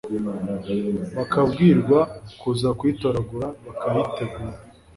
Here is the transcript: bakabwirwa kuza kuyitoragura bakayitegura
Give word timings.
bakabwirwa 1.17 1.99
kuza 2.39 2.69
kuyitoragura 2.79 3.47
bakayitegura 3.65 4.53